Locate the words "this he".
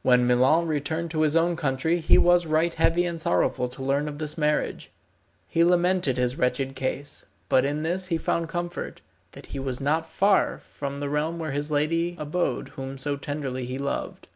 7.82-8.16